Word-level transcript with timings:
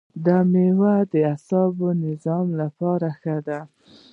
دا 0.25 0.37
میوه 0.51 0.95
د 1.11 1.13
عصبي 1.33 1.89
نظام 2.05 2.47
لپاره 2.61 3.07
ښه 3.19 3.35
ده. 3.47 3.59